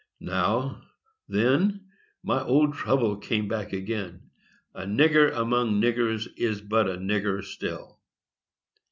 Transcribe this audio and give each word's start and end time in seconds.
Now, 0.19 0.81
then, 1.27 1.89
my 2.23 2.41
old 2.41 2.73
trouble 2.73 3.17
came 3.17 3.47
back 3.47 3.71
again; 3.71 4.31
"a 4.73 4.81
nigger 4.85 5.31
among 5.31 5.79
niggers 5.79 6.27
is 6.37 6.59
but 6.59 6.89
a 6.89 6.97
nigger 6.97 7.43
still." 7.43 7.99